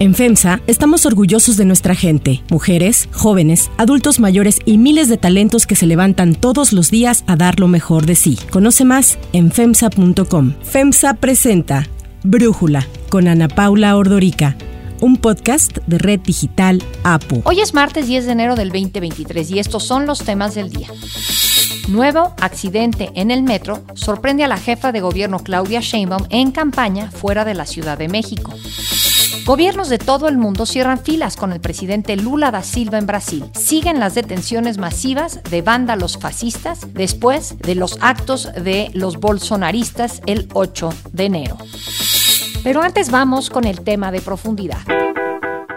[0.00, 5.66] En FEMSA estamos orgullosos de nuestra gente, mujeres, jóvenes, adultos mayores y miles de talentos
[5.66, 8.38] que se levantan todos los días a dar lo mejor de sí.
[8.48, 10.54] Conoce más en FEMSA.com.
[10.62, 11.86] FEMSA presenta
[12.22, 14.56] Brújula con Ana Paula Ordorica
[15.00, 17.42] un podcast de Red Digital APU.
[17.44, 20.88] Hoy es martes 10 de enero del 2023 y estos son los temas del día.
[21.88, 27.10] Nuevo accidente en el metro sorprende a la jefa de gobierno Claudia Sheinbaum en campaña
[27.10, 28.52] fuera de la Ciudad de México.
[29.44, 33.44] Gobiernos de todo el mundo cierran filas con el presidente Lula da Silva en Brasil.
[33.54, 40.48] Siguen las detenciones masivas de vándalos fascistas después de los actos de los bolsonaristas el
[40.52, 41.58] 8 de enero.
[42.62, 44.80] Pero antes vamos con el tema de profundidad.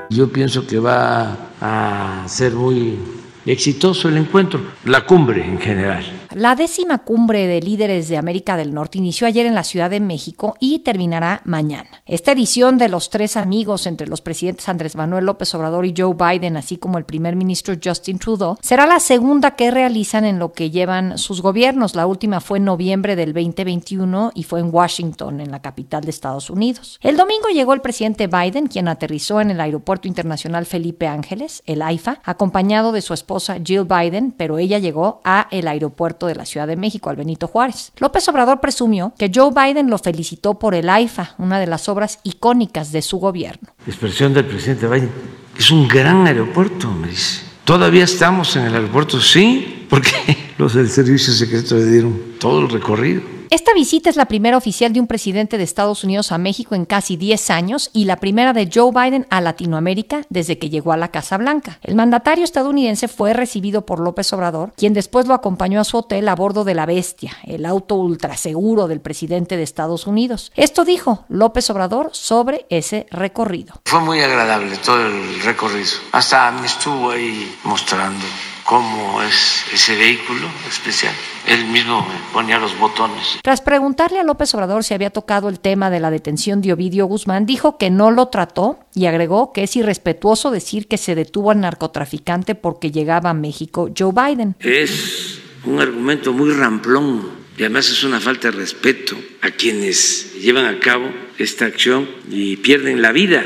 [0.10, 3.00] Yo pienso que va a ser muy
[3.46, 6.23] exitoso el encuentro, la cumbre en general.
[6.36, 10.00] La décima cumbre de líderes de América del Norte inició ayer en la Ciudad de
[10.00, 11.90] México y terminará mañana.
[12.08, 16.16] Esta edición de los tres amigos entre los presidentes Andrés Manuel López Obrador y Joe
[16.16, 20.54] Biden, así como el primer ministro Justin Trudeau, será la segunda que realizan en lo
[20.54, 21.94] que llevan sus gobiernos.
[21.94, 26.10] La última fue en noviembre del 2021 y fue en Washington, en la capital de
[26.10, 27.00] Estados Unidos.
[27.04, 31.84] El domingo llegó el presidente Biden, quien aterrizó en el Aeropuerto Internacional Felipe Ángeles, el
[31.84, 36.46] AIFA, acompañado de su esposa Jill Biden, pero ella llegó a el aeropuerto de la
[36.46, 37.92] Ciudad de México, al Benito Juárez.
[37.98, 42.20] López Obrador presumió que Joe Biden lo felicitó por el AIFA, una de las obras
[42.24, 43.70] icónicas de su gobierno.
[43.88, 45.12] expresión del presidente Biden.
[45.58, 47.42] Es un gran aeropuerto, me dice.
[47.64, 50.12] Todavía estamos en el aeropuerto, sí, porque
[50.58, 53.22] los del servicio secreto le dieron todo el recorrido.
[53.54, 56.86] Esta visita es la primera oficial de un presidente de Estados Unidos a México en
[56.86, 60.98] casi 10 años y la primera de Joe Biden a Latinoamérica desde que llegó a
[60.98, 61.78] la Casa Blanca.
[61.84, 66.30] El mandatario estadounidense fue recibido por López Obrador, quien después lo acompañó a su hotel
[66.30, 70.52] a bordo de la Bestia, el auto ultraseguro del presidente de Estados Unidos.
[70.56, 73.76] Esto dijo López Obrador sobre ese recorrido.
[73.86, 75.92] Fue muy agradable todo el recorrido.
[76.12, 78.26] Hasta me estuvo ahí mostrando
[78.66, 81.14] cómo es ese vehículo especial.
[81.48, 83.40] Él mismo ponía los botones.
[83.42, 87.06] Tras preguntarle a López Obrador si había tocado el tema de la detención de Ovidio
[87.06, 91.52] Guzmán, dijo que no lo trató y agregó que es irrespetuoso decir que se detuvo
[91.52, 94.56] al narcotraficante porque llegaba a México Joe Biden.
[94.60, 100.66] Es un argumento muy ramplón y además es una falta de respeto a quienes llevan
[100.66, 101.06] a cabo
[101.38, 103.44] esta acción y pierden la vida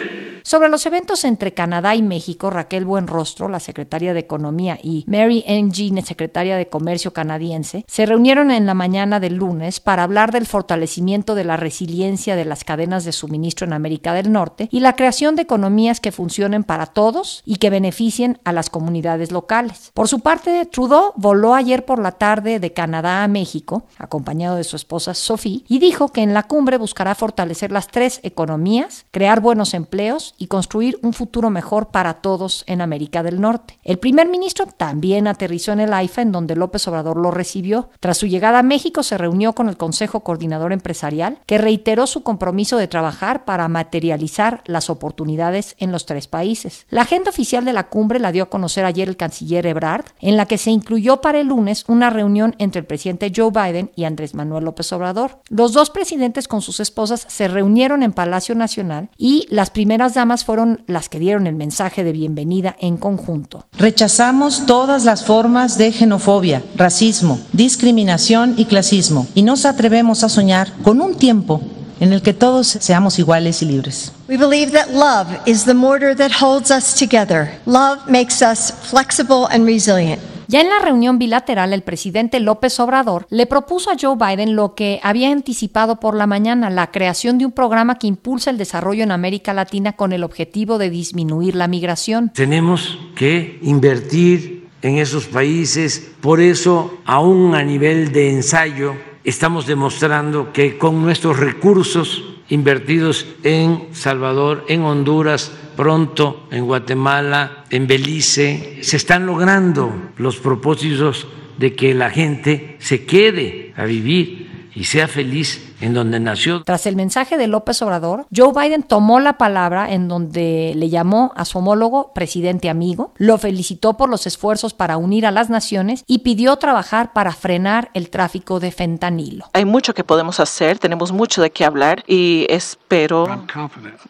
[0.48, 5.44] sobre los eventos entre Canadá y México, Raquel Buenrostro, la secretaria de Economía, y Mary
[5.46, 10.46] Engine, secretaria de Comercio canadiense, se reunieron en la mañana del lunes para hablar del
[10.46, 14.96] fortalecimiento de la resiliencia de las cadenas de suministro en América del Norte y la
[14.96, 19.92] creación de economías que funcionen para todos y que beneficien a las comunidades locales.
[19.94, 24.64] Por su parte, Trudeau voló ayer por la tarde de Canadá a México, acompañado de
[24.64, 29.42] su esposa Sophie, y dijo que en la cumbre buscará fortalecer las tres economías, crear
[29.42, 33.80] buenos empleos y construir un futuro mejor para todos en América del Norte.
[33.84, 37.90] El primer ministro también aterrizó en el AIFA, en donde López Obrador lo recibió.
[38.00, 42.24] Tras su llegada a México, se reunió con el Consejo Coordinador Empresarial, que reiteró su
[42.24, 46.86] compromiso de trabajar para materializar las oportunidades en los tres países.
[46.90, 50.38] La agenda oficial de la cumbre la dio a conocer ayer el canciller Ebrard, en
[50.38, 54.04] la que se incluyó para el lunes una reunión entre el presidente Joe Biden y
[54.04, 55.40] Andrés Manuel López Obrador.
[55.50, 60.27] Los dos presidentes con sus esposas se reunieron en Palacio Nacional y las primeras damas
[60.36, 63.66] fueron las que dieron el mensaje de bienvenida en conjunto.
[63.78, 70.72] Rechazamos todas las formas de xenofobia, racismo, discriminación y clasismo y nos atrevemos a soñar
[70.84, 71.62] con un tiempo
[72.00, 74.12] en el que todos seamos iguales y libres.
[74.30, 77.52] We believe that love is the mortar that holds us together.
[77.66, 80.22] Love makes us flexible and resilient.
[80.50, 84.76] Ya en la reunión bilateral, el presidente López Obrador le propuso a Joe Biden lo
[84.76, 89.04] que había anticipado por la mañana, la creación de un programa que impulsa el desarrollo
[89.04, 92.32] en América Latina con el objetivo de disminuir la migración.
[92.34, 100.54] Tenemos que invertir en esos países, por eso, aún a nivel de ensayo, estamos demostrando
[100.54, 108.98] que con nuestros recursos invertidos en Salvador, en Honduras, pronto en Guatemala, en Belice, se
[108.98, 111.28] están logrando los propósitos
[111.58, 116.64] de que la gente se quede a vivir y sea feliz en donde nació.
[116.64, 121.32] Tras el mensaje de López Obrador, Joe Biden tomó la palabra en donde le llamó
[121.36, 126.04] a su homólogo presidente amigo, lo felicitó por los esfuerzos para unir a las naciones
[126.08, 129.46] y pidió trabajar para frenar el tráfico de fentanilo.
[129.54, 133.46] Hay mucho que podemos hacer, tenemos mucho de qué hablar y espero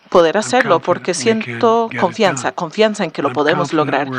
[0.10, 4.10] poder hacerlo porque siento confianza, confianza en que lo podemos lograr.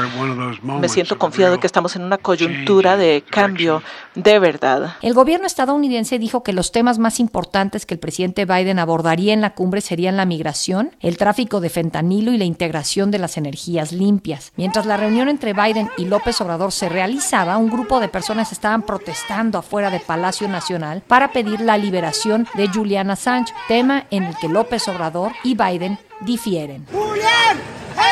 [0.62, 3.82] Me siento confiado de que estamos en una coyuntura de cambio
[4.14, 4.96] de verdad.
[5.00, 9.32] El gobierno estadounidense dijo que los temas más importantes importantes que el presidente Biden abordaría
[9.32, 13.36] en la cumbre serían la migración, el tráfico de fentanilo y la integración de las
[13.36, 14.52] energías limpias.
[14.56, 18.82] Mientras la reunión entre Biden y López Obrador se realizaba, un grupo de personas estaban
[18.82, 24.36] protestando afuera de Palacio Nacional para pedir la liberación de Julian Assange, tema en el
[24.38, 26.86] que López Obrador y Biden difieren.
[26.90, 27.56] Julián,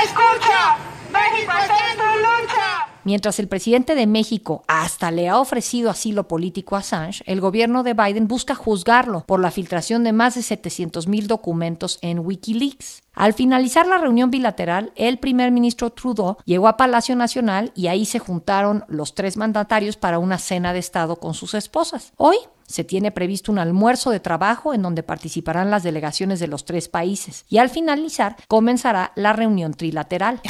[0.05, 0.77] escucha,
[1.11, 2.76] México está en lucha.
[3.07, 7.85] Mientras el presidente de México hasta le ha ofrecido asilo político a Assange, el gobierno
[7.85, 13.05] de Biden busca juzgarlo por la filtración de más de 700 mil documentos en Wikileaks.
[13.15, 18.07] Al finalizar la reunión bilateral, el primer ministro Trudeau llegó a Palacio Nacional y ahí
[18.07, 22.13] se juntaron los tres mandatarios para una cena de Estado con sus esposas.
[22.17, 26.65] Hoy se tiene previsto un almuerzo de trabajo en donde participarán las delegaciones de los
[26.65, 30.41] tres países y al finalizar comenzará la reunión trilateral.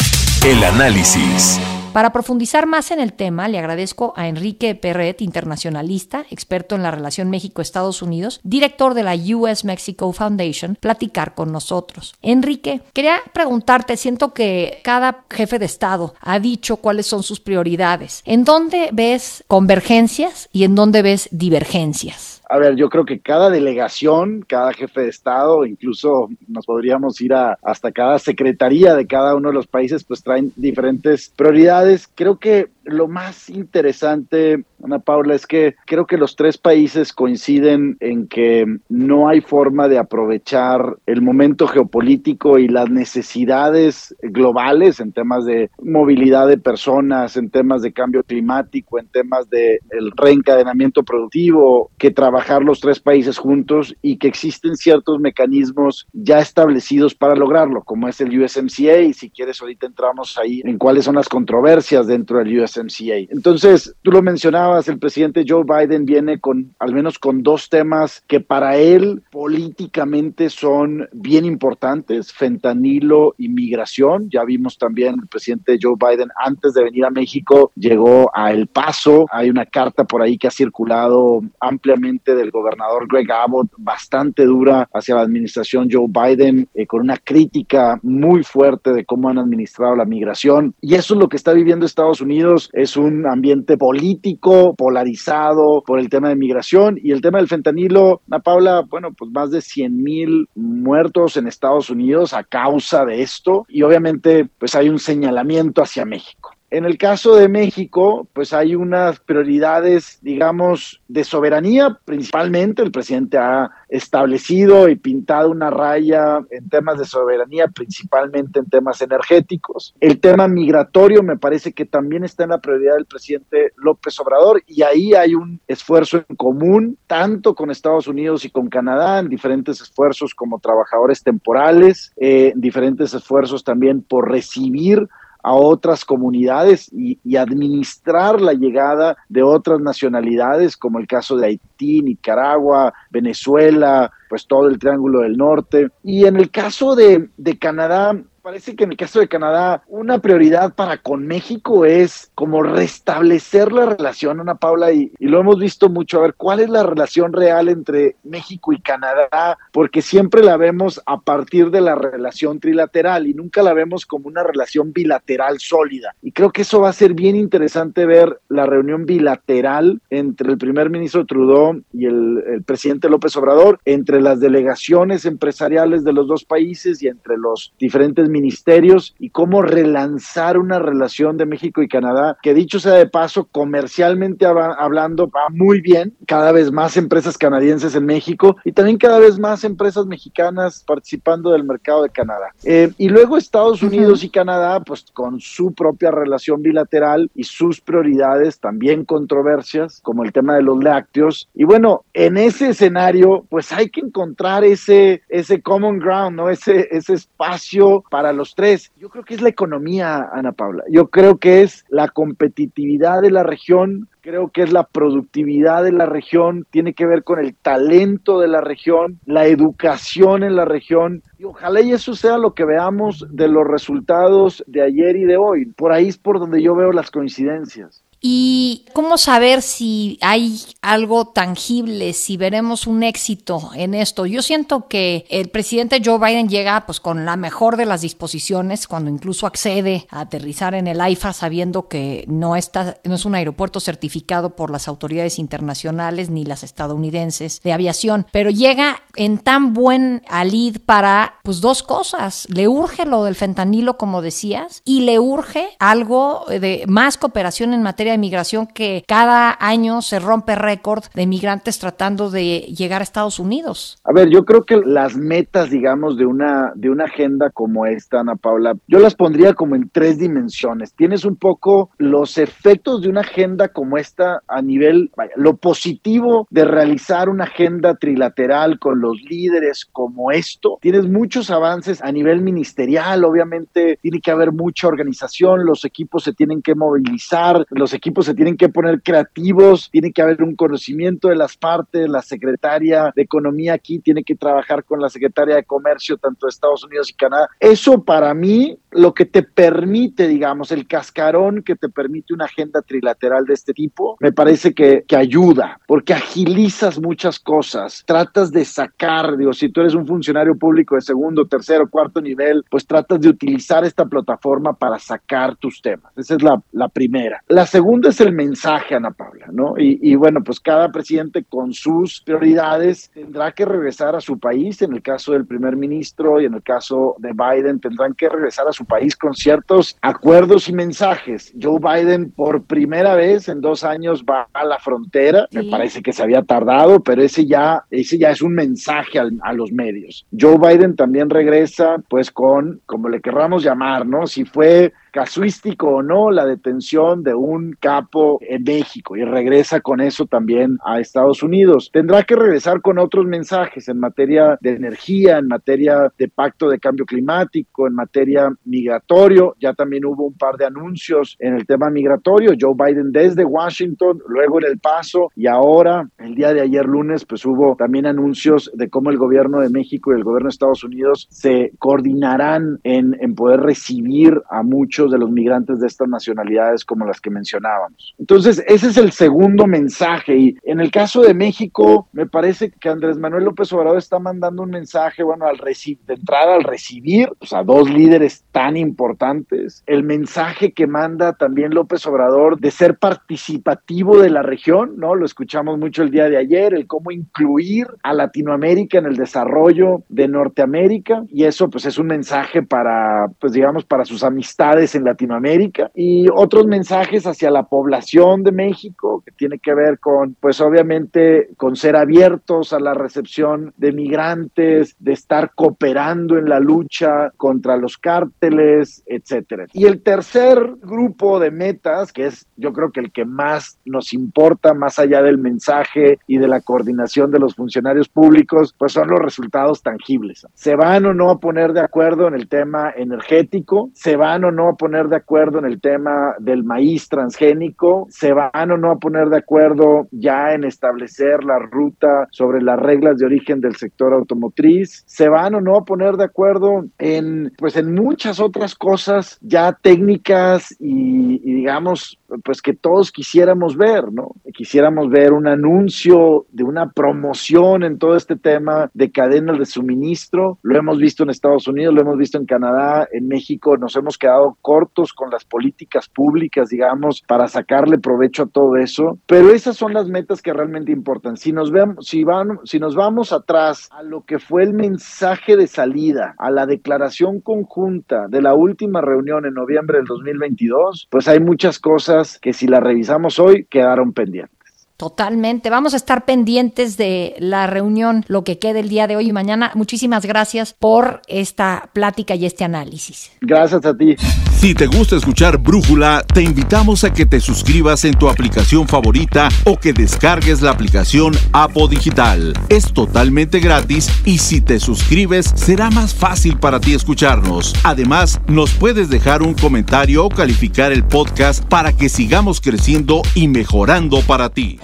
[0.44, 1.58] El análisis.
[1.96, 6.90] Para profundizar más en el tema, le agradezco a Enrique Perret, internacionalista, experto en la
[6.90, 12.14] relación México-Estados Unidos, director de la US Mexico Foundation, platicar con nosotros.
[12.20, 18.20] Enrique, quería preguntarte, siento que cada jefe de Estado ha dicho cuáles son sus prioridades.
[18.26, 22.05] ¿En dónde ves convergencias y en dónde ves divergencias?
[22.06, 22.42] Gracias.
[22.48, 27.34] A ver, yo creo que cada delegación, cada jefe de Estado, incluso nos podríamos ir
[27.34, 32.08] a, hasta cada secretaría de cada uno de los países, pues traen diferentes prioridades.
[32.14, 37.96] Creo que lo más interesante, Ana Paula, es que creo que los tres países coinciden
[37.98, 45.10] en que no hay forma de aprovechar el momento geopolítico y las necesidades globales en
[45.10, 49.80] temas de movilidad de personas, en temas de cambio climático, en temas de
[50.16, 57.14] reencadenamiento productivo, que trabajar los tres países juntos y que existen ciertos mecanismos ya establecidos
[57.14, 61.14] para lograrlo, como es el USMCA, y si quieres ahorita entramos ahí en cuáles son
[61.14, 63.32] las controversias dentro del USMCA MCA.
[63.32, 68.22] Entonces, tú lo mencionabas, el presidente Joe Biden viene con al menos con dos temas
[68.26, 74.28] que para él políticamente son bien importantes, fentanilo y migración.
[74.30, 78.66] Ya vimos también el presidente Joe Biden antes de venir a México llegó a El
[78.66, 79.26] Paso.
[79.30, 84.88] Hay una carta por ahí que ha circulado ampliamente del gobernador Greg Abbott, bastante dura
[84.92, 89.94] hacia la administración Joe Biden, eh, con una crítica muy fuerte de cómo han administrado
[89.96, 90.74] la migración.
[90.80, 95.98] Y eso es lo que está viviendo Estados Unidos es un ambiente político polarizado por
[95.98, 99.60] el tema de migración y el tema del fentanilo, Ana Paula, bueno, pues más de
[99.60, 104.98] 100 mil muertos en Estados Unidos a causa de esto y obviamente pues hay un
[104.98, 106.55] señalamiento hacia México.
[106.68, 112.82] En el caso de México, pues hay unas prioridades, digamos, de soberanía, principalmente.
[112.82, 119.00] El presidente ha establecido y pintado una raya en temas de soberanía, principalmente en temas
[119.00, 119.94] energéticos.
[120.00, 124.62] El tema migratorio me parece que también está en la prioridad del presidente López Obrador
[124.66, 129.28] y ahí hay un esfuerzo en común, tanto con Estados Unidos y con Canadá, en
[129.28, 135.08] diferentes esfuerzos como trabajadores temporales, eh, diferentes esfuerzos también por recibir
[135.46, 142.02] a otras comunidades y, administrar la llegada de otras nacionalidades, como el caso de Haití,
[142.02, 145.90] Nicaragua, Venezuela, pues todo el Triángulo del Norte.
[146.02, 150.20] Y en el caso de, de Canadá, parece que en el caso de Canadá, una
[150.20, 155.88] prioridad para con México es como restablecer la relación, Ana Paula, y, lo hemos visto
[155.88, 156.18] mucho.
[156.18, 159.58] A ver, ¿cuál es la relación real entre México y Canadá?
[159.72, 164.28] Porque siempre la vemos a partir de la relación trilateral y nunca la vemos como
[164.28, 166.14] una relación bilateral sólida.
[166.22, 170.58] Y creo que eso va a ser bien interesante ver la reunión bilateral entre el
[170.58, 176.28] primer ministro Trudeau y el, el presidente López Obrador, entre las delegaciones empresariales de los
[176.28, 181.88] dos países y entre los diferentes ministerios y cómo relanzar una relación de México y
[181.88, 186.14] Canadá, que dicho sea de paso, comercialmente hablando, va muy bien.
[186.26, 191.50] Cada vez más empresas canadienses en México y también cada vez más empresas mexicanas participando
[191.50, 192.52] del mercado de Canadá.
[192.64, 197.80] Eh, y luego Estados Unidos y Canadá, pues con su propia relación bilateral y sus
[197.80, 201.48] prioridades, también controversias, como el tema de los lácteos.
[201.54, 206.50] Y bueno, en ese escenario, pues hay que encontrar ese, ese common ground, ¿no?
[206.50, 208.90] Ese, ese espacio para los tres.
[208.98, 210.82] Yo creo que es la economía, Ana Paula.
[210.90, 215.92] Yo creo que es la competitividad de la región, creo que es la productividad de
[215.92, 220.64] la región, tiene que ver con el talento de la región, la educación en la
[220.64, 221.22] región.
[221.38, 225.36] Y ojalá y eso sea lo que veamos de los resultados de ayer y de
[225.36, 225.66] hoy.
[225.66, 228.02] Por ahí es por donde yo veo las coincidencias.
[228.20, 234.26] ¿Y cómo saber si hay algo tangible, si veremos un éxito en esto?
[234.26, 238.88] Yo siento que el presidente Joe Biden llega pues con la mejor de las disposiciones
[238.88, 243.34] cuando incluso accede a aterrizar en el AIFA sabiendo que no está no es un
[243.34, 249.72] aeropuerto certificado por las autoridades internacionales ni las estadounidenses de aviación, pero llega en tan
[249.72, 255.18] buen alid para pues dos cosas, le urge lo del fentanilo como decías y le
[255.18, 261.04] urge algo de más cooperación en materia de migración que cada año se rompe récord
[261.14, 263.98] de migrantes tratando de llegar a Estados Unidos.
[264.04, 268.20] A ver, yo creo que las metas, digamos, de una, de una agenda como esta,
[268.20, 270.92] Ana Paula, yo las pondría como en tres dimensiones.
[270.94, 276.46] Tienes un poco los efectos de una agenda como esta a nivel, vaya, lo positivo
[276.50, 280.78] de realizar una agenda trilateral con los líderes como esto.
[280.80, 286.32] Tienes muchos avances a nivel ministerial, obviamente tiene que haber mucha organización, los equipos se
[286.32, 291.28] tienen que movilizar, los equipos se tienen que poner creativos, tiene que haber un conocimiento
[291.28, 295.64] de las partes, la secretaria de Economía aquí tiene que trabajar con la secretaria de
[295.64, 297.48] Comercio tanto de Estados Unidos y Canadá.
[297.60, 302.82] Eso para mí lo que te permite, digamos, el cascarón que te permite una agenda
[302.82, 308.64] trilateral de este tipo, me parece que, que ayuda, porque agilizas muchas cosas, tratas de
[308.64, 313.20] sacar, digo, si tú eres un funcionario público de segundo, tercero, cuarto nivel, pues tratas
[313.20, 316.12] de utilizar esta plataforma para sacar tus temas.
[316.16, 317.42] Esa es la, la primera.
[317.48, 319.78] La segunda es el mensaje, Ana Paula, ¿no?
[319.78, 324.82] Y, y bueno, pues cada presidente con sus prioridades tendrá que regresar a su país,
[324.82, 328.68] en el caso del primer ministro y en el caso de Biden, tendrán que regresar
[328.68, 331.52] a su país con ciertos acuerdos y mensajes.
[331.60, 336.12] Joe Biden por primera vez en dos años va a la frontera, me parece que
[336.12, 340.26] se había tardado, pero ese ya, ese ya es un mensaje a, a los medios.
[340.38, 344.26] Joe Biden también regresa pues con, como le querramos llamar, ¿no?
[344.26, 350.02] Si fue casuístico o no la detención de un capo en México y regresa con
[350.02, 351.88] eso también a Estados Unidos.
[351.90, 356.78] Tendrá que regresar con otros mensajes en materia de energía, en materia de pacto de
[356.78, 359.56] cambio climático, en materia migratorio.
[359.58, 362.52] Ya también hubo un par de anuncios en el tema migratorio.
[362.60, 367.24] Joe Biden desde Washington, luego en El Paso y ahora, el día de ayer lunes,
[367.24, 370.84] pues hubo también anuncios de cómo el gobierno de México y el gobierno de Estados
[370.84, 376.84] Unidos se coordinarán en, en poder recibir a muchos de los migrantes de estas nacionalidades
[376.84, 378.14] como las que mencionábamos.
[378.18, 382.88] Entonces, ese es el segundo mensaje y en el caso de México, me parece que
[382.88, 385.58] Andrés Manuel López Obrador está mandando un mensaje, bueno, al
[386.06, 391.74] de entrada al recibir pues, a dos líderes tan importantes, el mensaje que manda también
[391.74, 395.14] López Obrador de ser participativo de la región, ¿no?
[395.14, 400.02] Lo escuchamos mucho el día de ayer, el cómo incluir a Latinoamérica en el desarrollo
[400.08, 405.04] de Norteamérica y eso pues es un mensaje para, pues digamos, para sus amistades en
[405.04, 410.60] Latinoamérica y otros mensajes hacia la población de México que tiene que ver con, pues
[410.60, 417.30] obviamente, con ser abiertos a la recepción de migrantes, de estar cooperando en la lucha
[417.36, 419.66] contra los cárteles, etcétera.
[419.72, 424.12] Y el tercer grupo de metas, que es yo creo que el que más nos
[424.12, 429.08] importa, más allá del mensaje y de la coordinación de los funcionarios públicos, pues son
[429.08, 430.46] los resultados tangibles.
[430.54, 433.90] ¿Se van o no a poner de acuerdo en el tema energético?
[433.94, 438.06] ¿Se van o no a poner de acuerdo en el tema del maíz transgénico?
[438.10, 442.78] ¿Se van o no a poner de acuerdo ya en establecer la ruta sobre las
[442.78, 445.04] reglas de origen del sector automotriz?
[445.06, 449.72] ¿Se van o no a poner de acuerdo en, pues en muchas otras cosas ya
[449.72, 454.32] técnicas y, y digamos, pues que todos quisiéramos ver, ¿no?
[454.54, 460.58] Quisiéramos ver un anuncio de una promoción en todo este tema de cadenas de suministro.
[460.62, 464.18] Lo hemos visto en Estados Unidos, lo hemos visto en Canadá, en México nos hemos
[464.18, 469.76] quedado cortos con las políticas públicas, digamos, para sacarle provecho a todo eso, pero esas
[469.76, 471.36] son las metas que realmente importan.
[471.36, 475.56] Si nos vemos, si van, si nos vamos atrás a lo que fue el mensaje
[475.56, 481.28] de salida, a la declaración conjunta de la última reunión en noviembre del 2022, pues
[481.28, 484.55] hay muchas cosas que si las revisamos hoy quedaron pendientes.
[484.96, 485.68] Totalmente.
[485.68, 489.32] Vamos a estar pendientes de la reunión, lo que quede el día de hoy y
[489.32, 489.70] mañana.
[489.74, 493.30] Muchísimas gracias por esta plática y este análisis.
[493.42, 494.16] Gracias a ti.
[494.58, 499.50] Si te gusta escuchar Brújula, te invitamos a que te suscribas en tu aplicación favorita
[499.64, 502.54] o que descargues la aplicación Apo Digital.
[502.70, 507.74] Es totalmente gratis y si te suscribes será más fácil para ti escucharnos.
[507.84, 513.48] Además, nos puedes dejar un comentario o calificar el podcast para que sigamos creciendo y
[513.48, 514.80] mejorando para ti.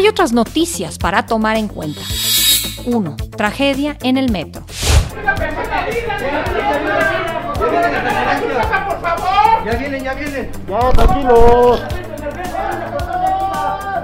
[0.00, 2.00] Hay otras noticias para tomar en cuenta.
[2.86, 3.16] 1.
[3.36, 4.64] Tragedia en el metro.
[9.62, 10.50] Ya viene, vienen, ya vienen.
[10.66, 11.82] Ya, tranquilos.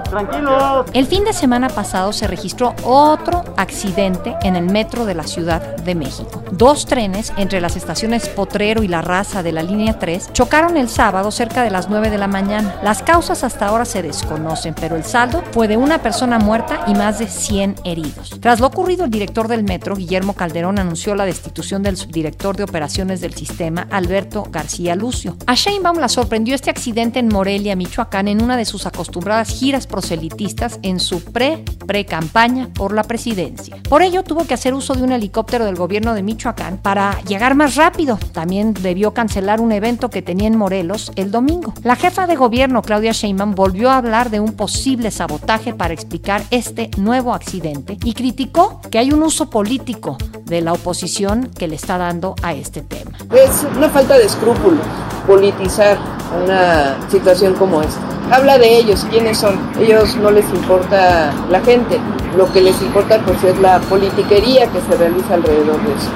[0.09, 0.85] Tranquilos.
[0.93, 5.75] El fin de semana pasado se registró otro accidente en el metro de la Ciudad
[5.77, 6.43] de México.
[6.51, 10.89] Dos trenes entre las estaciones Potrero y La Raza de la línea 3 chocaron el
[10.89, 12.79] sábado cerca de las 9 de la mañana.
[12.83, 16.93] Las causas hasta ahora se desconocen, pero el saldo fue de una persona muerta y
[16.93, 18.31] más de 100 heridos.
[18.39, 22.63] Tras lo ocurrido, el director del metro, Guillermo Calderón, anunció la destitución del subdirector de
[22.63, 25.35] operaciones del sistema, Alberto García Lucio.
[25.45, 29.87] A Sheinbaum la sorprendió este accidente en Morelia, Michoacán, en una de sus acostumbradas giras
[29.97, 33.77] proselitistas en su pre-pre-campaña por la presidencia.
[33.89, 37.55] Por ello, tuvo que hacer uso de un helicóptero del gobierno de Michoacán para llegar
[37.55, 38.19] más rápido.
[38.31, 41.73] También debió cancelar un evento que tenía en Morelos el domingo.
[41.83, 46.43] La jefa de gobierno, Claudia Sheinbaum, volvió a hablar de un posible sabotaje para explicar
[46.51, 51.75] este nuevo accidente y criticó que hay un uso político de la oposición que le
[51.75, 53.17] está dando a este tema.
[53.31, 54.85] Es una falta de escrúpulos
[55.25, 55.97] politizar
[56.43, 58.06] una situación como esta.
[58.31, 59.57] Habla de ellos, quiénes son.
[59.79, 61.97] Ellos no les importa la gente,
[62.35, 66.11] lo que les importa pues es la politiquería que se realiza alrededor de eso.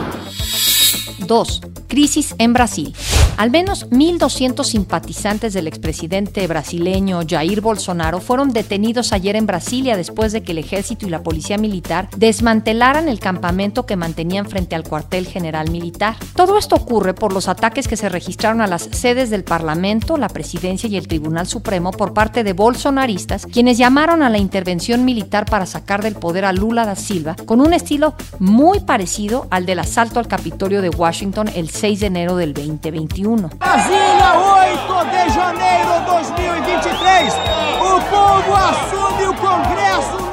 [1.25, 1.61] 2.
[1.91, 2.95] Crisis en Brasil.
[3.35, 10.31] Al menos 1.200 simpatizantes del expresidente brasileño Jair Bolsonaro fueron detenidos ayer en Brasilia después
[10.31, 14.83] de que el ejército y la policía militar desmantelaran el campamento que mantenían frente al
[14.83, 16.15] cuartel general militar.
[16.33, 20.29] Todo esto ocurre por los ataques que se registraron a las sedes del Parlamento, la
[20.29, 25.45] Presidencia y el Tribunal Supremo por parte de bolsonaristas, quienes llamaron a la intervención militar
[25.45, 29.79] para sacar del poder a Lula da Silva con un estilo muy parecido al del
[29.79, 33.49] asalto al Capitolio de Washington el 6 de enero del 2021.
[33.57, 37.33] Brasília, 8 de janeiro de 2023.
[37.81, 40.31] O povo assume o Congresso.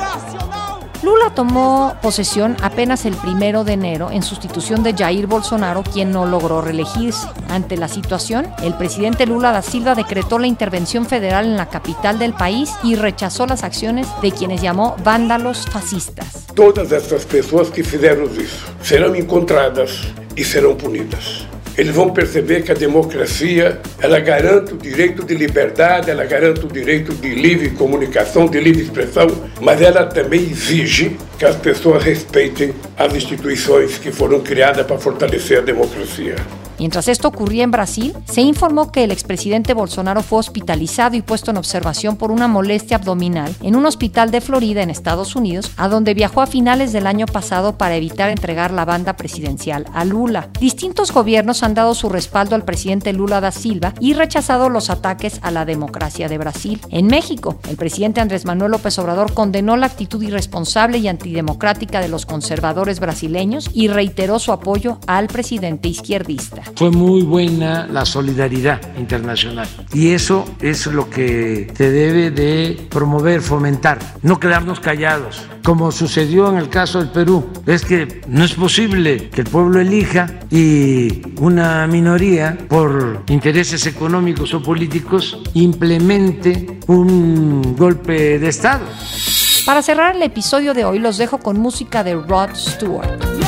[1.02, 6.26] Lula tomó posesión apenas el primero de enero en sustitución de Jair Bolsonaro, quien no
[6.26, 7.26] logró reelegirse.
[7.48, 12.18] Ante la situación, el presidente Lula da Silva decretó la intervención federal en la capital
[12.18, 16.46] del país y rechazó las acciones de quienes llamó vándalos fascistas.
[16.54, 21.46] Todas estas pessoas que fizeram isso serão encontradas e serão punidas.
[21.76, 26.68] Eles vão perceber que a democracia, ela garante o direito de liberdade, ela garante o
[26.68, 29.26] direito de livre comunicação, de livre expressão,
[29.60, 35.58] mas ela também exige que as pessoas respeitem as instituições que foram criadas para fortalecer
[35.58, 36.36] a democracia.
[36.78, 41.50] Mientras esto ocurría en Brasil, se informó que el expresidente Bolsonaro fue hospitalizado y puesto
[41.50, 45.88] en observación por una molestia abdominal en un hospital de Florida, en Estados Unidos, a
[45.88, 50.48] donde viajó a finales del año pasado para evitar entregar la banda presidencial a Lula.
[50.60, 55.40] Distintos gobiernos han dado su respaldo al presidente Lula da Silva y rechazado los ataques
[55.42, 56.80] a la democracia de Brasil.
[56.90, 62.08] En México, el presidente Andrés Manuel López Obrador condenó la actitud irresponsable y antidemocrática de
[62.08, 66.62] los conservadores brasileños y reiteró su apoyo al presidente izquierdista.
[66.76, 73.40] Fue muy buena la solidaridad internacional y eso es lo que se debe de promover,
[73.40, 77.46] fomentar, no quedarnos callados, como sucedió en el caso del Perú.
[77.66, 84.54] Es que no es posible que el pueblo elija y una minoría, por intereses económicos
[84.54, 88.84] o políticos, implemente un golpe de Estado.
[89.66, 93.47] Para cerrar el episodio de hoy los dejo con música de Rod Stewart.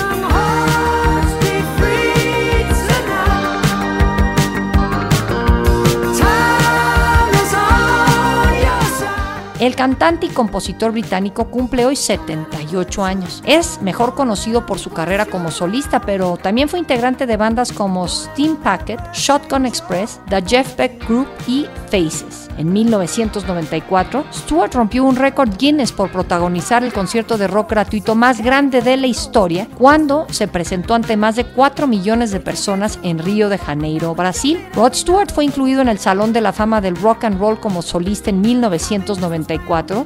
[9.61, 13.43] El cantante y compositor británico cumple hoy 78 años.
[13.45, 18.09] Es mejor conocido por su carrera como solista, pero también fue integrante de bandas como
[18.09, 22.49] Steam Packet, Shotgun Express, The Jeff Beck Group y Faces.
[22.57, 28.41] En 1994, Stewart rompió un récord Guinness por protagonizar el concierto de rock gratuito más
[28.41, 33.19] grande de la historia cuando se presentó ante más de 4 millones de personas en
[33.19, 34.67] Río de Janeiro, Brasil.
[34.73, 37.83] Rod Stewart fue incluido en el Salón de la Fama del Rock and Roll como
[37.83, 39.50] solista en 1994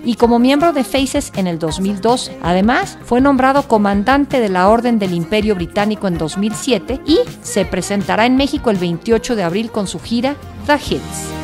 [0.04, 2.38] y como miembro de Faces en el 2012.
[2.42, 8.26] Además, fue nombrado comandante de la Orden del Imperio Británico en 2007 y se presentará
[8.26, 11.43] en México el 28 de abril con su gira The Hits.